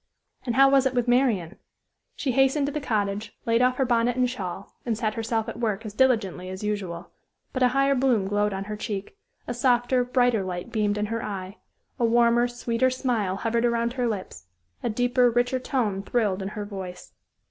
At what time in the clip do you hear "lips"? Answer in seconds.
14.07-14.47